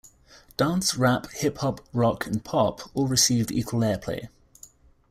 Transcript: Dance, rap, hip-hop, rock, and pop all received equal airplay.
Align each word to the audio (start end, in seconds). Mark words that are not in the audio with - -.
Dance, 0.57 0.95
rap, 0.95 1.27
hip-hop, 1.29 1.79
rock, 1.93 2.25
and 2.25 2.43
pop 2.43 2.89
all 2.95 3.05
received 3.07 3.51
equal 3.51 3.81
airplay. 3.81 4.29